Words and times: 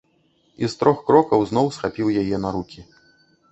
І 0.63 0.69
з 0.73 0.79
трох 0.79 1.03
крокаў 1.09 1.45
зноў 1.51 1.69
схапіў 1.77 2.07
яе 2.25 2.43
на 2.49 2.57
рукі. 2.59 2.79